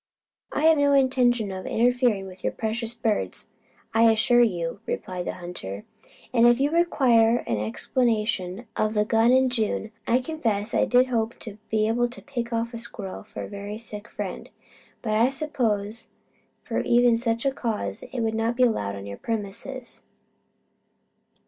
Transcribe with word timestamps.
"I 0.51 0.61
have 0.61 0.79
no 0.79 0.93
intention 0.93 1.51
of 1.51 1.67
interfering 1.67 2.25
with 2.25 2.43
your 2.43 2.53
precious 2.53 2.95
birds, 2.95 3.45
I 3.93 4.11
assure 4.11 4.41
you," 4.41 4.79
replied 4.87 5.25
the 5.27 5.33
hunter. 5.33 5.85
"And 6.33 6.47
if 6.47 6.59
you 6.59 6.71
require 6.71 7.43
an 7.45 7.59
explanation 7.59 8.65
of 8.75 8.95
the 8.95 9.05
gun 9.05 9.31
in 9.31 9.51
June, 9.51 9.91
I 10.07 10.17
confess 10.19 10.73
I 10.73 10.85
did 10.85 11.05
hope 11.05 11.37
to 11.41 11.59
be 11.69 11.87
able 11.87 12.07
to 12.09 12.21
pick 12.23 12.51
off 12.51 12.73
a 12.73 12.79
squirrel 12.79 13.21
for 13.21 13.43
a 13.43 13.47
very 13.47 13.77
sick 13.77 14.07
friend. 14.07 14.49
But 15.03 15.13
I 15.17 15.29
suppose 15.29 16.07
for 16.63 16.79
even 16.79 17.15
such 17.15 17.45
cause 17.53 18.03
it 18.11 18.21
would 18.21 18.33
not 18.33 18.55
be 18.57 18.63
allowed 18.63 18.95
on 18.95 19.05
your 19.05 19.17
premises." 19.19 20.01